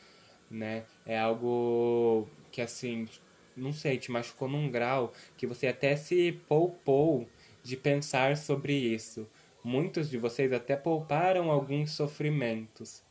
né? 0.51 0.85
É 1.05 1.19
algo 1.19 2.29
que 2.53 2.61
assim, 2.61 3.09
não 3.57 3.73
sei, 3.73 3.99
te 3.99 4.11
machucou 4.11 4.49
num 4.49 4.71
grau 4.71 5.13
que 5.37 5.47
você 5.47 5.67
até 5.67 5.97
se 5.97 6.33
poupou 6.47 7.29
de 7.63 7.77
pensar 7.77 8.37
sobre 8.37 8.73
isso. 8.75 9.27
Muitos 9.63 10.11
de 10.11 10.19
vocês 10.19 10.53
até 10.53 10.77
pouparam 10.77 11.51
alguns 11.51 11.91
sofrimentos, 11.93 13.03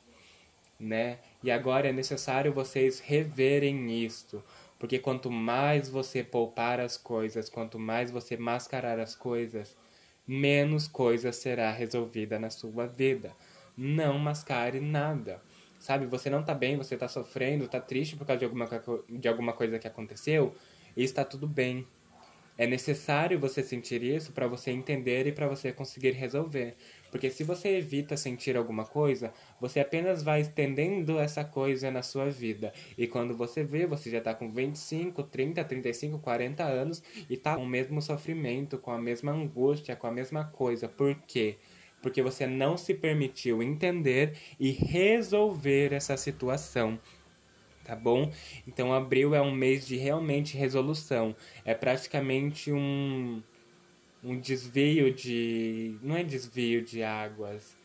né? 0.79 1.19
E 1.43 1.51
agora 1.51 1.89
é 1.89 1.91
necessário 1.91 2.53
vocês 2.53 2.99
reverem 2.99 4.03
isso, 4.03 4.43
porque 4.83 4.99
quanto 4.99 5.31
mais 5.31 5.87
você 5.87 6.21
poupar 6.21 6.77
as 6.81 6.97
coisas, 6.97 7.47
quanto 7.47 7.79
mais 7.79 8.11
você 8.11 8.35
mascarar 8.35 8.99
as 8.99 9.15
coisas, 9.15 9.77
menos 10.27 10.89
coisa 10.89 11.31
será 11.31 11.71
resolvida 11.71 12.37
na 12.37 12.49
sua 12.49 12.85
vida. 12.85 13.33
Não 13.77 14.19
mascare 14.19 14.81
nada. 14.81 15.41
Sabe, 15.79 16.05
você 16.05 16.29
não 16.29 16.43
tá 16.43 16.53
bem, 16.53 16.75
você 16.75 16.97
tá 16.97 17.07
sofrendo, 17.07 17.65
tá 17.69 17.79
triste 17.79 18.17
por 18.17 18.27
causa 18.27 18.39
de 18.39 18.43
alguma, 18.43 18.67
de 19.09 19.25
alguma 19.29 19.53
coisa 19.53 19.79
que 19.79 19.87
aconteceu, 19.87 20.53
e 20.97 21.03
está 21.05 21.23
tudo 21.23 21.47
bem. 21.47 21.87
É 22.57 22.67
necessário 22.67 23.39
você 23.39 23.63
sentir 23.63 24.03
isso 24.03 24.33
para 24.33 24.47
você 24.47 24.71
entender 24.71 25.25
e 25.27 25.31
para 25.31 25.47
você 25.47 25.71
conseguir 25.71 26.11
resolver. 26.11 26.75
Porque 27.13 27.29
se 27.29 27.43
você 27.43 27.77
evita 27.77 28.17
sentir 28.17 28.57
alguma 28.57 28.85
coisa, 28.85 29.31
você 29.61 29.79
apenas 29.79 30.23
vai 30.23 30.41
estendendo 30.41 31.19
essa 31.19 31.45
coisa 31.45 31.91
na 31.91 32.01
sua 32.01 32.27
vida. 32.27 32.73
E 32.97 33.05
quando 33.05 33.37
você 33.37 33.63
vê, 33.63 33.85
você 33.85 34.09
já 34.09 34.17
está 34.17 34.33
com 34.33 34.49
25, 34.49 35.21
30, 35.21 35.63
35, 35.63 36.17
40 36.17 36.63
anos 36.63 37.03
e 37.29 37.35
está 37.35 37.55
com 37.55 37.61
o 37.61 37.67
mesmo 37.67 38.01
sofrimento, 38.01 38.79
com 38.79 38.89
a 38.89 38.97
mesma 38.97 39.31
angústia, 39.31 39.95
com 39.95 40.07
a 40.07 40.11
mesma 40.11 40.45
coisa. 40.45 40.89
Por 40.89 41.13
quê? 41.27 41.57
Porque 42.01 42.19
você 42.19 42.47
não 42.47 42.77
se 42.77 42.95
permitiu 42.95 43.61
entender 43.61 44.35
e 44.59 44.71
resolver 44.71 45.93
essa 45.93 46.17
situação 46.17 46.99
tá 47.83 47.97
bom? 47.97 48.31
Então 48.65 48.93
abril 48.93 49.35
é 49.35 49.41
um 49.41 49.51
mês 49.51 49.85
de 49.85 49.97
realmente 49.97 50.57
resolução. 50.57 51.35
É 51.65 51.73
praticamente 51.73 52.71
um 52.71 53.43
um 54.23 54.39
desvio 54.39 55.13
de 55.13 55.97
não 56.01 56.15
é 56.15 56.23
desvio 56.23 56.81
de 56.81 57.03
águas, 57.03 57.75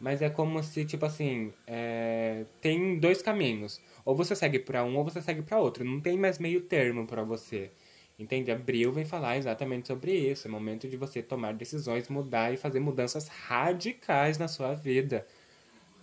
mas 0.00 0.20
é 0.22 0.28
como 0.28 0.62
se 0.62 0.84
tipo 0.84 1.06
assim 1.06 1.52
é... 1.66 2.44
tem 2.60 2.98
dois 2.98 3.22
caminhos. 3.22 3.80
Ou 4.04 4.14
você 4.14 4.36
segue 4.36 4.58
para 4.58 4.84
um 4.84 4.96
ou 4.96 5.04
você 5.04 5.22
segue 5.22 5.42
para 5.42 5.58
outro. 5.58 5.84
Não 5.84 6.00
tem 6.00 6.18
mais 6.18 6.38
meio 6.38 6.60
termo 6.62 7.06
para 7.06 7.22
você. 7.22 7.70
Entende? 8.18 8.50
Abril 8.52 8.92
vem 8.92 9.04
falar 9.04 9.38
exatamente 9.38 9.88
sobre 9.88 10.12
isso. 10.12 10.46
É 10.46 10.50
momento 10.50 10.88
de 10.88 10.96
você 10.96 11.22
tomar 11.22 11.54
decisões, 11.54 12.08
mudar 12.08 12.52
e 12.52 12.56
fazer 12.56 12.80
mudanças 12.80 13.28
radicais 13.28 14.38
na 14.38 14.46
sua 14.46 14.74
vida 14.74 15.26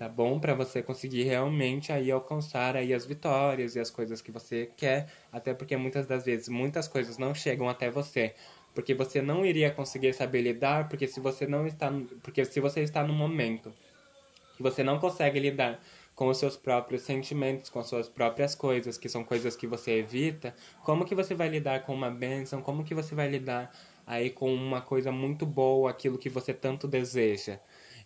tá 0.02 0.10
bom? 0.10 0.40
Para 0.40 0.56
você 0.56 0.82
conseguir 0.82 1.26
realmente 1.26 1.92
aí 1.92 2.10
alcançar 2.10 2.76
aí 2.76 2.92
as 2.92 3.06
vitórias 3.06 3.76
e 3.76 3.80
as 3.80 3.92
coisas 3.92 4.20
que 4.20 4.32
você 4.32 4.68
quer, 4.76 5.08
até 5.32 5.54
porque 5.54 5.78
muitas 5.78 6.08
das 6.08 6.26
vezes 6.26 6.50
muitas 6.50 6.88
coisas 6.88 7.20
não 7.20 7.36
chegam 7.36 7.70
até 7.70 7.88
você, 7.92 8.34
porque 8.74 8.94
você 8.94 9.22
não 9.22 9.46
iria 9.46 9.72
conseguir 9.72 10.14
saber 10.14 10.42
lidar, 10.42 10.88
porque 10.88 11.08
se 11.08 11.20
você 11.20 11.46
não 11.46 11.68
está, 11.68 11.92
porque 12.24 12.46
se 12.46 12.60
você 12.60 12.82
está 12.82 13.04
no 13.04 13.14
momento 13.14 13.74
que 14.56 14.64
você 14.64 14.84
não 14.84 15.00
consegue 15.00 15.40
lidar 15.40 15.82
com 16.16 16.28
os 16.28 16.38
seus 16.38 16.56
próprios 16.56 17.02
sentimentos, 17.02 17.70
com 17.70 17.80
as 17.80 17.88
suas 17.88 18.08
próprias 18.08 18.54
coisas, 18.54 18.98
que 18.98 19.10
são 19.10 19.24
coisas 19.24 19.56
que 19.56 19.66
você 19.66 19.94
evita, 20.00 20.54
como 20.84 21.06
que 21.06 21.16
você 21.16 21.34
vai 21.34 21.50
lidar 21.50 21.84
com 21.84 21.94
uma 21.94 22.12
bênção? 22.12 22.62
Como 22.62 22.84
que 22.84 22.94
você 22.94 23.16
vai 23.16 23.28
lidar 23.28 23.76
aí 24.06 24.30
com 24.30 24.54
uma 24.54 24.82
coisa 24.82 25.12
muito 25.12 25.46
boa, 25.46 25.90
aquilo 25.90 26.18
que 26.18 26.30
você 26.30 26.54
tanto 26.54 26.88
deseja? 26.88 27.60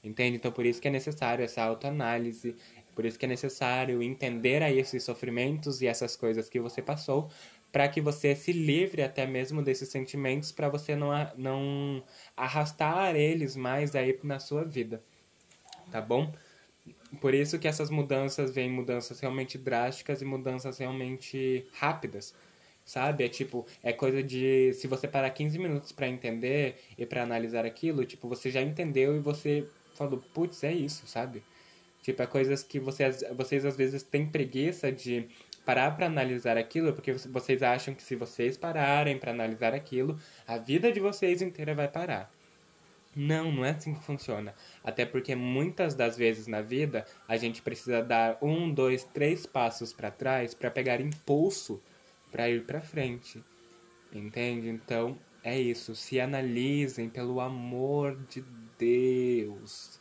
Entende? 0.03 0.37
Então, 0.37 0.51
por 0.51 0.65
isso 0.65 0.79
que 0.79 0.87
é 0.87 0.91
necessário 0.91 1.43
essa 1.43 1.63
autoanálise, 1.63 2.55
por 2.95 3.05
isso 3.05 3.19
que 3.19 3.25
é 3.25 3.27
necessário 3.27 4.01
entender 4.01 4.63
aí 4.63 4.79
esses 4.79 5.03
sofrimentos 5.03 5.81
e 5.81 5.87
essas 5.87 6.15
coisas 6.15 6.47
que 6.47 6.59
você 6.59 6.81
passou, 6.81 7.29
para 7.75 7.89
que 7.89 7.99
você 7.99 8.33
se 8.33 8.53
livre 8.53 9.01
até 9.01 9.27
mesmo 9.27 9.61
desses 9.61 9.89
sentimentos, 9.89 10.49
para 10.49 10.69
você 10.69 10.95
não, 10.95 11.09
não 11.35 12.01
arrastar 12.33 13.17
eles 13.17 13.57
mais 13.57 13.93
aí 13.97 14.17
na 14.23 14.39
sua 14.39 14.63
vida. 14.63 15.03
Tá 15.91 15.99
bom? 15.99 16.33
Por 17.19 17.33
isso 17.33 17.59
que 17.59 17.67
essas 17.67 17.89
mudanças 17.89 18.55
vêm 18.55 18.71
mudanças 18.71 19.19
realmente 19.19 19.57
drásticas 19.57 20.21
e 20.21 20.25
mudanças 20.25 20.77
realmente 20.77 21.67
rápidas. 21.73 22.33
Sabe? 22.85 23.25
É 23.25 23.27
tipo, 23.27 23.67
é 23.83 23.91
coisa 23.91 24.23
de 24.23 24.71
se 24.71 24.87
você 24.87 25.05
parar 25.05 25.29
15 25.31 25.59
minutos 25.59 25.91
para 25.91 26.07
entender 26.07 26.81
e 26.97 27.05
para 27.05 27.23
analisar 27.23 27.65
aquilo, 27.65 28.05
tipo, 28.05 28.29
você 28.29 28.49
já 28.49 28.61
entendeu 28.61 29.17
e 29.17 29.19
você 29.19 29.67
falou, 29.95 30.23
putz, 30.33 30.63
é 30.63 30.71
isso, 30.71 31.05
sabe? 31.07 31.43
Tipo, 32.05 32.21
é 32.21 32.27
coisas 32.27 32.61
que 32.61 32.79
vocês, 32.79 33.23
vocês 33.35 33.65
às 33.65 33.75
vezes 33.75 34.03
têm 34.03 34.27
preguiça 34.27 34.91
de 34.91 35.27
parar 35.65 35.89
para 35.97 36.05
analisar 36.05 36.55
aquilo, 36.55 36.93
porque 36.93 37.13
vocês 37.13 37.63
acham 37.63 37.95
que 37.95 38.03
se 38.03 38.15
vocês 38.15 38.55
pararem 38.55 39.17
para 39.17 39.31
analisar 39.31 39.73
aquilo, 39.73 40.15
a 40.45 40.59
vida 40.59 40.91
de 40.91 40.99
vocês 40.99 41.41
inteira 41.41 41.73
vai 41.73 41.87
parar. 41.87 42.31
Não, 43.15 43.51
não 43.51 43.65
é 43.65 43.71
assim 43.71 43.95
que 43.95 44.03
funciona. 44.03 44.53
Até 44.83 45.03
porque 45.03 45.33
muitas 45.33 45.95
das 45.95 46.15
vezes 46.15 46.45
na 46.45 46.61
vida 46.61 47.07
a 47.27 47.37
gente 47.37 47.63
precisa 47.63 48.03
dar 48.03 48.37
um, 48.39 48.71
dois, 48.71 49.03
três 49.03 49.47
passos 49.47 49.91
para 49.91 50.11
trás 50.11 50.53
para 50.53 50.69
pegar 50.69 51.01
impulso 51.01 51.81
para 52.31 52.47
ir 52.51 52.67
para 52.67 52.81
frente. 52.81 53.43
Entende? 54.13 54.69
Então 54.69 55.17
é 55.43 55.59
isso. 55.59 55.95
Se 55.95 56.19
analisem 56.19 57.09
pelo 57.09 57.41
amor 57.41 58.15
de 58.29 58.45
Deus. 58.77 59.99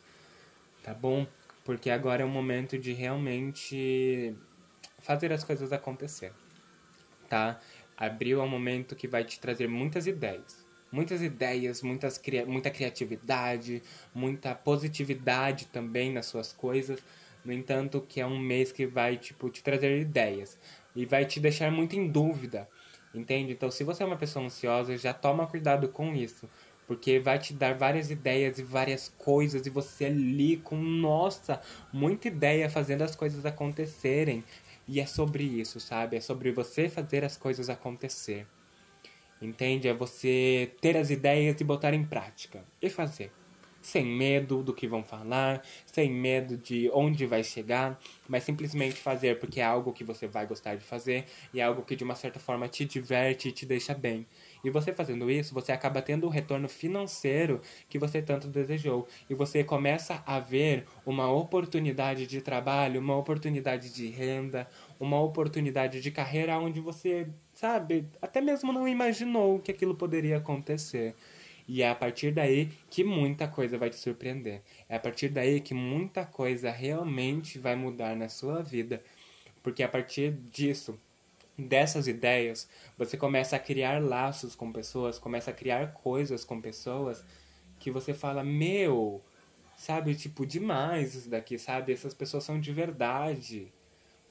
Tá 0.83 0.93
bom? 0.93 1.25
Porque 1.65 1.89
agora 1.89 2.21
é 2.21 2.25
o 2.25 2.29
momento 2.29 2.77
de 2.77 2.93
realmente 2.93 4.33
fazer 4.99 5.33
as 5.33 5.43
coisas 5.43 5.73
acontecer. 5.73 6.31
Tá? 7.27 7.59
Abril 7.97 8.39
é 8.39 8.43
um 8.43 8.47
momento 8.47 8.95
que 8.95 9.07
vai 9.07 9.25
te 9.25 9.39
trazer 9.39 9.67
muitas 9.67 10.05
ideias. 10.05 10.63
Muitas 10.91 11.21
ideias, 11.21 11.81
muitas, 11.81 12.21
muita 12.47 12.69
criatividade, 12.69 13.81
muita 14.13 14.53
positividade 14.53 15.65
também 15.65 16.13
nas 16.13 16.27
suas 16.27 16.53
coisas. 16.53 17.03
No 17.43 17.51
entanto, 17.51 18.05
que 18.07 18.21
é 18.21 18.25
um 18.25 18.39
mês 18.39 18.71
que 18.71 18.85
vai 18.85 19.17
tipo, 19.17 19.49
te 19.49 19.63
trazer 19.63 19.99
ideias 19.99 20.57
e 20.95 21.05
vai 21.05 21.25
te 21.25 21.39
deixar 21.39 21.71
muito 21.71 21.95
em 21.95 22.07
dúvida. 22.07 22.69
Entende? 23.13 23.53
Então, 23.53 23.71
se 23.71 23.83
você 23.83 24.03
é 24.03 24.05
uma 24.05 24.17
pessoa 24.17 24.45
ansiosa, 24.45 24.97
já 24.97 25.13
toma 25.13 25.47
cuidado 25.47 25.87
com 25.89 26.13
isso. 26.13 26.49
Porque 26.87 27.19
vai 27.19 27.39
te 27.39 27.53
dar 27.53 27.73
várias 27.73 28.11
ideias 28.11 28.59
e 28.59 28.63
várias 28.63 29.09
coisas, 29.17 29.65
e 29.65 29.69
você 29.69 30.05
ali 30.05 30.57
com, 30.57 30.75
nossa, 30.75 31.61
muita 31.91 32.27
ideia 32.27 32.69
fazendo 32.69 33.01
as 33.01 33.15
coisas 33.15 33.45
acontecerem. 33.45 34.43
E 34.87 34.99
é 34.99 35.05
sobre 35.05 35.43
isso, 35.43 35.79
sabe? 35.79 36.17
É 36.17 36.21
sobre 36.21 36.51
você 36.51 36.87
fazer 36.87 37.23
as 37.23 37.35
coisas 37.35 37.69
acontecer. 37.69 38.45
Entende? 39.41 39.87
É 39.87 39.93
você 39.93 40.71
ter 40.79 40.95
as 40.95 41.09
ideias 41.09 41.59
e 41.59 41.63
botar 41.63 41.93
em 41.93 42.05
prática. 42.05 42.63
E 42.81 42.89
fazer 42.89 43.31
sem 43.85 44.03
medo 44.03 44.63
do 44.63 44.73
que 44.73 44.87
vão 44.87 45.03
falar, 45.03 45.63
sem 45.85 46.11
medo 46.11 46.57
de 46.57 46.89
onde 46.91 47.27
vai 47.27 47.43
chegar, 47.43 47.99
mas 48.27 48.43
simplesmente 48.43 48.95
fazer 48.95 49.39
porque 49.39 49.61
é 49.61 49.63
algo 49.63 49.93
que 49.93 50.03
você 50.03 50.25
vai 50.25 50.47
gostar 50.47 50.73
de 50.73 50.83
fazer 50.83 51.25
e 51.53 51.59
é 51.59 51.63
algo 51.63 51.83
que 51.83 51.95
de 51.95 52.03
uma 52.03 52.15
certa 52.15 52.39
forma 52.39 52.67
te 52.67 52.83
diverte 52.83 53.49
e 53.49 53.51
te 53.51 53.63
deixa 53.63 53.93
bem. 53.93 54.25
E 54.63 54.71
você 54.71 54.91
fazendo 54.91 55.29
isso, 55.29 55.53
você 55.53 55.71
acaba 55.71 56.01
tendo 56.01 56.25
o 56.25 56.29
retorno 56.29 56.67
financeiro 56.67 57.61
que 57.87 57.99
você 57.99 58.23
tanto 58.23 58.47
desejou. 58.47 59.07
E 59.29 59.35
você 59.35 59.63
começa 59.63 60.23
a 60.25 60.39
ver 60.39 60.87
uma 61.05 61.31
oportunidade 61.31 62.25
de 62.25 62.41
trabalho, 62.41 62.99
uma 62.99 63.15
oportunidade 63.15 63.93
de 63.93 64.07
renda, 64.07 64.67
uma 64.99 65.21
oportunidade 65.21 66.01
de 66.01 66.09
carreira 66.09 66.57
onde 66.57 66.79
você, 66.79 67.27
sabe, 67.53 68.07
até 68.19 68.41
mesmo 68.41 68.73
não 68.73 68.87
imaginou 68.87 69.59
que 69.59 69.69
aquilo 69.69 69.93
poderia 69.93 70.37
acontecer. 70.37 71.13
E 71.67 71.81
é 71.81 71.89
a 71.89 71.95
partir 71.95 72.31
daí 72.31 72.71
que 72.89 73.03
muita 73.03 73.47
coisa 73.47 73.77
vai 73.77 73.89
te 73.89 73.95
surpreender. 73.95 74.61
É 74.87 74.95
a 74.95 74.99
partir 74.99 75.29
daí 75.29 75.59
que 75.59 75.73
muita 75.73 76.25
coisa 76.25 76.69
realmente 76.69 77.57
vai 77.57 77.75
mudar 77.75 78.15
na 78.15 78.29
sua 78.29 78.61
vida. 78.61 79.01
Porque 79.63 79.81
a 79.81 79.89
partir 79.89 80.31
disso, 80.51 80.99
dessas 81.57 82.07
ideias, 82.07 82.69
você 82.97 83.17
começa 83.17 83.55
a 83.55 83.59
criar 83.59 84.01
laços 84.01 84.55
com 84.55 84.71
pessoas, 84.71 85.17
começa 85.17 85.49
a 85.51 85.53
criar 85.53 85.93
coisas 85.93 86.45
com 86.45 86.61
pessoas 86.61 87.25
que 87.79 87.89
você 87.89 88.13
fala: 88.13 88.43
Meu, 88.43 89.23
Sabe, 89.75 90.15
tipo, 90.15 90.45
demais 90.45 91.15
isso 91.15 91.29
daqui, 91.29 91.59
sabe? 91.59 91.91
Essas 91.91 92.13
pessoas 92.13 92.43
são 92.43 92.59
de 92.59 92.71
verdade. 92.71 93.71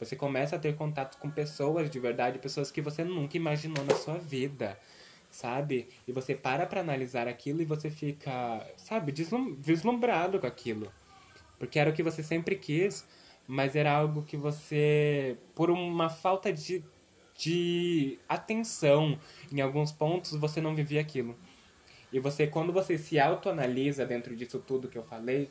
Você 0.01 0.17
começa 0.17 0.57
a 0.57 0.59
ter 0.59 0.75
contato 0.75 1.19
com 1.19 1.31
pessoas 1.31 1.91
de 1.91 2.01
verdade, 2.01 2.39
pessoas 2.39 2.71
que 2.71 2.81
você 2.81 3.05
nunca 3.05 3.37
imaginou 3.37 3.85
na 3.85 3.95
sua 3.95 4.19
vida, 4.19 4.79
sabe? 5.35 5.89
E 6.07 6.13
você 6.13 6.35
para 6.35 6.65
pra 6.65 6.81
analisar 6.81 7.27
aquilo 7.27 7.61
e 7.61 7.65
você 7.65 7.91
fica, 7.91 8.65
sabe, 8.77 9.13
deslumbrado 9.59 10.39
com 10.39 10.47
aquilo. 10.47 10.93
Porque 11.59 11.79
era 11.79 11.91
o 11.91 11.93
que 11.93 12.05
você 12.05 12.23
sempre 12.23 12.55
quis, 12.55 13.05
mas 13.47 13.75
era 13.75 13.93
algo 13.93 14.23
que 14.23 14.37
você, 14.37 15.37
por 15.55 15.71
uma 15.71 16.09
falta 16.09 16.53
de, 16.53 16.85
de 17.37 18.17
atenção 18.29 19.19
em 19.53 19.61
alguns 19.61 19.91
pontos, 19.91 20.33
você 20.37 20.61
não 20.61 20.75
vivia 20.75 21.01
aquilo. 21.01 21.37
E 22.13 22.21
você, 22.21 22.47
quando 22.47 22.73
você 22.73 22.97
se 22.97 23.19
autoanalisa 23.19 24.07
dentro 24.07 24.37
disso 24.37 24.61
tudo 24.61 24.89
que 24.89 24.97
eu 24.97 25.03
falei, 25.03 25.51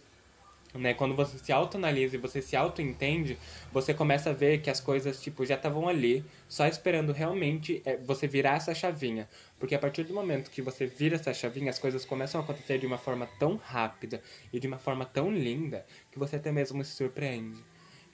né? 0.73 0.93
Quando 0.93 1.15
você 1.15 1.37
se 1.37 1.51
autoanalisa 1.51 2.15
e 2.15 2.19
você 2.19 2.41
se 2.41 2.55
autoentende, 2.55 3.37
você 3.71 3.93
começa 3.93 4.31
a 4.31 4.33
ver 4.33 4.61
que 4.61 4.69
as 4.69 4.79
coisas, 4.79 5.21
tipo, 5.21 5.45
já 5.45 5.55
estavam 5.55 5.87
ali, 5.87 6.23
só 6.47 6.67
esperando 6.67 7.11
realmente 7.11 7.81
é, 7.85 7.97
você 7.97 8.27
virar 8.27 8.55
essa 8.55 8.73
chavinha. 8.73 9.29
Porque 9.59 9.75
a 9.75 9.79
partir 9.79 10.03
do 10.03 10.13
momento 10.13 10.51
que 10.51 10.61
você 10.61 10.85
vira 10.85 11.15
essa 11.15 11.33
chavinha, 11.33 11.69
as 11.69 11.79
coisas 11.79 12.05
começam 12.05 12.41
a 12.41 12.43
acontecer 12.43 12.77
de 12.77 12.85
uma 12.85 12.97
forma 12.97 13.27
tão 13.39 13.55
rápida 13.55 14.21
e 14.51 14.59
de 14.59 14.67
uma 14.67 14.79
forma 14.79 15.05
tão 15.05 15.31
linda 15.31 15.85
que 16.11 16.19
você 16.19 16.37
até 16.37 16.51
mesmo 16.51 16.83
se 16.83 16.91
surpreende. 16.91 17.63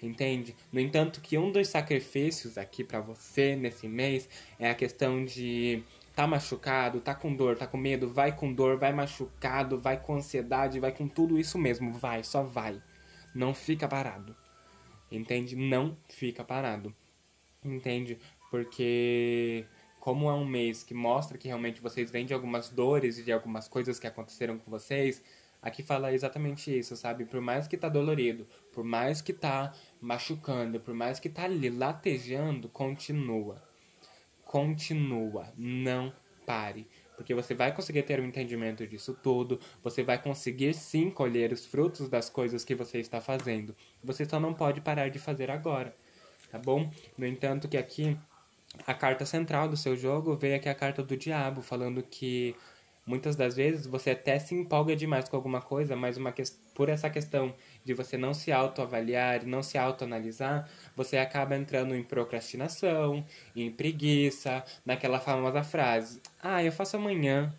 Entende? 0.02 0.56
No 0.72 0.80
entanto, 0.80 1.20
que 1.20 1.38
um 1.38 1.52
dos 1.52 1.68
sacrifícios 1.68 2.58
aqui 2.58 2.86
para 2.86 3.02
você 3.02 3.56
nesse 3.56 3.86
mês 3.86 4.30
é 4.58 4.70
a 4.70 4.76
questão 4.76 5.26
de 5.26 5.84
tá 6.20 6.28
machucado, 6.28 7.00
tá 7.00 7.16
com 7.16 7.34
dor, 7.34 7.56
tá 7.56 7.66
com 7.66 7.78
medo, 7.78 8.12
vai 8.12 8.36
com 8.36 8.54
dor, 8.54 8.78
vai 8.78 8.92
machucado, 8.92 9.80
vai 9.80 9.98
com 9.98 10.16
ansiedade, 10.16 10.78
vai 10.78 10.92
com 10.92 11.08
tudo 11.08 11.40
isso 11.40 11.58
mesmo, 11.58 11.94
vai, 11.94 12.26
só 12.26 12.44
vai. 12.44 12.84
Não 13.34 13.54
fica 13.54 13.88
parado. 13.88 14.36
Entende? 15.10 15.56
Não 15.56 15.98
fica 16.10 16.44
parado. 16.44 16.94
Entende? 17.64 18.20
Porque 18.52 19.66
como 19.98 20.30
é 20.30 20.34
um 20.34 20.44
mês 20.44 20.84
que 20.84 20.94
mostra 20.94 21.38
que 21.38 21.48
realmente 21.48 21.80
vocês 21.80 22.12
vêm 22.12 22.26
de 22.26 22.34
algumas 22.34 22.68
dores 22.68 23.18
e 23.18 23.24
de 23.24 23.32
algumas 23.32 23.70
coisas 23.70 23.98
que 23.98 24.06
aconteceram 24.06 24.58
com 24.58 24.70
vocês, 24.70 25.24
aqui 25.62 25.82
fala 25.82 26.12
exatamente 26.12 26.78
isso, 26.78 26.98
sabe? 26.98 27.24
Por 27.24 27.40
mais 27.40 27.66
que 27.66 27.78
tá 27.78 27.88
dolorido, 27.88 28.46
por 28.74 28.84
mais 28.84 29.22
que 29.22 29.32
tá 29.32 29.74
machucando, 30.02 30.82
por 30.82 30.94
mais 30.94 31.18
que 31.18 31.30
tá 31.30 31.46
ali 31.46 31.70
latejando, 31.70 32.68
continua 32.68 33.69
continua, 34.50 35.54
não 35.56 36.12
pare. 36.44 36.88
Porque 37.16 37.36
você 37.36 37.54
vai 37.54 37.72
conseguir 37.72 38.02
ter 38.02 38.20
um 38.20 38.26
entendimento 38.26 38.88
disso 38.88 39.14
tudo, 39.22 39.60
você 39.84 40.02
vai 40.02 40.20
conseguir 40.20 40.74
sim 40.74 41.12
colher 41.12 41.54
os 41.54 41.68
frutos 41.68 42.10
das 42.10 42.32
coisas 42.32 42.66
que 42.66 42.74
você 42.74 42.98
está 42.98 43.22
fazendo. 43.22 43.76
Você 44.04 44.26
só 44.26 44.40
não 44.40 44.52
pode 44.52 44.82
parar 44.82 45.10
de 45.10 45.20
fazer 45.20 45.52
agora, 45.52 45.96
tá 46.50 46.58
bom? 46.58 46.90
No 47.16 47.28
entanto, 47.28 47.68
que 47.68 47.78
aqui 47.78 48.18
a 48.88 48.94
carta 48.96 49.24
central 49.24 49.70
do 49.70 49.78
seu 49.78 49.96
jogo 49.96 50.36
veio 50.36 50.56
aqui 50.56 50.68
a 50.68 50.74
carta 50.74 51.04
do 51.04 51.16
diabo, 51.16 51.62
falando 51.62 52.02
que 52.02 52.56
muitas 53.06 53.36
das 53.36 53.56
vezes 53.56 53.86
você 53.86 54.12
até 54.12 54.40
se 54.40 54.56
empolga 54.56 54.96
demais 54.96 55.30
com 55.30 55.36
alguma 55.36 55.62
coisa, 55.62 55.96
mas 55.96 56.18
uma 56.18 56.32
que... 56.32 56.42
por 56.74 56.90
essa 56.90 57.08
questão 57.08 57.54
de 57.90 57.94
você 57.96 58.18
não 58.18 58.36
se 58.36 58.52
autoavaliar 58.52 59.42
e 59.42 59.48
não 59.48 59.64
se 59.64 59.76
autoanalisar, 59.76 60.70
você 60.96 61.18
acaba 61.18 61.56
entrando 61.56 61.96
em 61.96 62.04
procrastinação, 62.04 63.26
em 63.56 63.72
preguiça, 63.72 64.64
naquela 64.86 65.20
famosa 65.20 65.64
frase: 65.64 66.22
"Ah, 66.42 66.64
eu 66.64 66.72
faço 66.72 66.98
amanhã". 66.98 67.52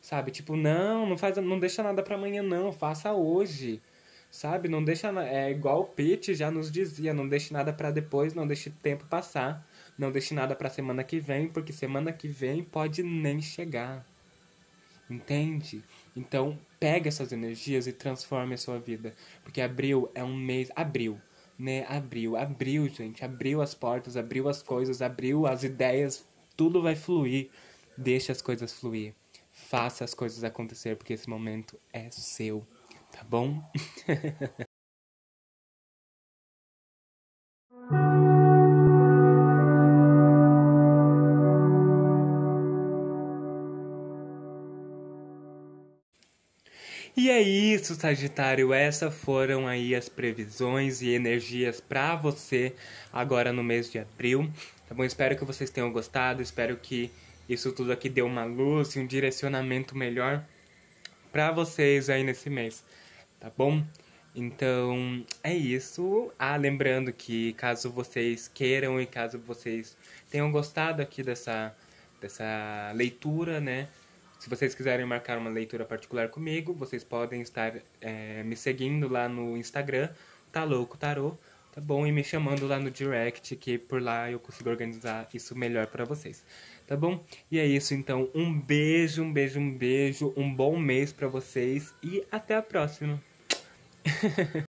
Sabe? 0.00 0.30
Tipo, 0.30 0.56
não, 0.56 1.06
não 1.06 1.16
faz, 1.18 1.36
não 1.38 1.58
deixa 1.58 1.82
nada 1.82 2.02
para 2.02 2.16
amanhã 2.16 2.42
não, 2.42 2.70
faça 2.72 3.12
hoje. 3.12 3.80
Sabe? 4.30 4.68
Não 4.68 4.84
deixa 4.84 5.08
é 5.24 5.50
igual 5.50 5.80
o 5.80 5.86
Pete 5.86 6.34
já 6.34 6.50
nos 6.50 6.70
dizia, 6.70 7.14
não 7.14 7.26
deixe 7.28 7.52
nada 7.52 7.72
para 7.72 7.90
depois, 7.90 8.34
não 8.34 8.46
deixe 8.46 8.70
tempo 8.70 9.06
passar. 9.06 9.66
Não 9.98 10.12
deixe 10.12 10.34
nada 10.34 10.54
para 10.54 10.68
semana 10.70 11.02
que 11.02 11.18
vem, 11.18 11.48
porque 11.48 11.72
semana 11.72 12.12
que 12.12 12.28
vem 12.28 12.62
pode 12.62 13.02
nem 13.02 13.40
chegar. 13.40 14.04
Entende? 15.10 15.82
Então, 16.14 16.58
pega 16.78 17.08
essas 17.08 17.32
energias 17.32 17.86
e 17.86 17.92
transforme 17.92 18.54
a 18.54 18.58
sua 18.58 18.78
vida. 18.78 19.14
Porque 19.42 19.60
abril 19.60 20.10
é 20.14 20.22
um 20.22 20.36
mês. 20.36 20.70
Abril, 20.76 21.20
né? 21.58 21.86
Abril, 21.88 22.36
abril, 22.36 22.88
gente. 22.88 23.24
Abriu 23.24 23.62
as 23.62 23.74
portas, 23.74 24.16
abriu 24.16 24.48
as 24.48 24.62
coisas, 24.62 25.00
abriu 25.00 25.46
as 25.46 25.64
ideias. 25.64 26.26
Tudo 26.56 26.82
vai 26.82 26.94
fluir. 26.94 27.50
Deixe 27.96 28.30
as 28.30 28.42
coisas 28.42 28.72
fluir. 28.72 29.14
Faça 29.50 30.04
as 30.04 30.14
coisas 30.14 30.44
acontecer, 30.44 30.96
porque 30.96 31.14
esse 31.14 31.28
momento 31.28 31.78
é 31.92 32.10
seu. 32.10 32.66
Tá 33.10 33.24
bom? 33.24 33.62
E 47.18 47.30
é 47.30 47.42
isso, 47.42 47.96
Sagitário. 47.96 48.72
Essas 48.72 49.12
foram 49.12 49.66
aí 49.66 49.92
as 49.92 50.08
previsões 50.08 51.02
e 51.02 51.08
energias 51.08 51.80
para 51.80 52.14
você 52.14 52.72
agora 53.12 53.52
no 53.52 53.64
mês 53.64 53.90
de 53.90 53.98
abril. 53.98 54.48
Tá 54.88 54.94
bom? 54.94 55.02
Espero 55.02 55.36
que 55.36 55.44
vocês 55.44 55.68
tenham 55.68 55.90
gostado. 55.90 56.40
Espero 56.40 56.76
que 56.76 57.10
isso 57.48 57.72
tudo 57.72 57.90
aqui 57.90 58.08
dê 58.08 58.22
uma 58.22 58.44
luz 58.44 58.94
e 58.94 59.00
um 59.00 59.06
direcionamento 59.06 59.98
melhor 59.98 60.44
para 61.32 61.50
vocês 61.50 62.08
aí 62.08 62.22
nesse 62.22 62.48
mês. 62.48 62.84
Tá 63.40 63.50
bom? 63.50 63.82
Então, 64.32 65.26
é 65.42 65.52
isso. 65.52 66.30
Ah, 66.38 66.54
lembrando 66.54 67.12
que 67.12 67.52
caso 67.54 67.90
vocês 67.90 68.46
queiram 68.46 69.00
e 69.00 69.06
caso 69.06 69.40
vocês 69.40 69.96
tenham 70.30 70.52
gostado 70.52 71.02
aqui 71.02 71.24
dessa, 71.24 71.74
dessa 72.20 72.92
leitura, 72.94 73.60
né? 73.60 73.88
Se 74.38 74.48
vocês 74.48 74.74
quiserem 74.74 75.04
marcar 75.04 75.36
uma 75.36 75.50
leitura 75.50 75.84
particular 75.84 76.28
comigo, 76.28 76.72
vocês 76.72 77.02
podem 77.02 77.40
estar 77.42 77.74
é, 78.00 78.42
me 78.44 78.56
seguindo 78.56 79.08
lá 79.08 79.28
no 79.28 79.56
Instagram, 79.56 80.08
tá 80.52 80.62
louco 80.62 80.96
tarô, 80.96 81.36
tá 81.72 81.80
bom? 81.80 82.06
E 82.06 82.12
me 82.12 82.22
chamando 82.22 82.66
lá 82.66 82.78
no 82.78 82.90
direct, 82.90 83.56
que 83.56 83.76
por 83.76 84.00
lá 84.00 84.30
eu 84.30 84.38
consigo 84.38 84.70
organizar 84.70 85.28
isso 85.34 85.56
melhor 85.56 85.88
para 85.88 86.04
vocês, 86.04 86.44
tá 86.86 86.96
bom? 86.96 87.24
E 87.50 87.58
é 87.58 87.66
isso, 87.66 87.94
então, 87.94 88.30
um 88.32 88.58
beijo, 88.58 89.22
um 89.22 89.32
beijo, 89.32 89.58
um 89.58 89.76
beijo, 89.76 90.32
um 90.36 90.54
bom 90.54 90.78
mês 90.78 91.12
para 91.12 91.26
vocês 91.26 91.92
e 92.02 92.24
até 92.30 92.54
a 92.54 92.62
próxima. 92.62 93.20